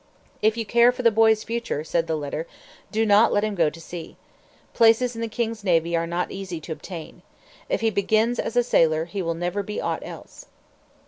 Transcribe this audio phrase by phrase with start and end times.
[0.41, 2.47] "If you care for the boy's future," said the letter,
[2.91, 4.17] "do not let him go to sea.
[4.73, 7.21] Places in the king's navy are not easy to obtain.
[7.69, 10.47] If he begins as a sailor, he will never be aught else."